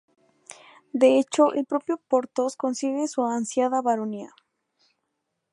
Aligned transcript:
De 0.93 1.19
hecho, 1.19 1.53
el 1.53 1.67
propio 1.67 1.97
Porthos 1.99 2.57
consigue 2.57 3.07
su 3.07 3.23
ansiada 3.23 3.83
Baronía. 3.83 4.33